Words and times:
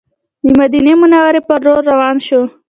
د 0.45 0.47
مدینې 0.61 0.93
منورې 1.01 1.41
پر 1.47 1.59
لور 1.65 1.81
روان 1.91 2.15
شوو. 2.27 2.43